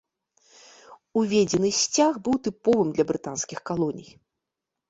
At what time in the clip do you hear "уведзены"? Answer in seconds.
1.21-1.69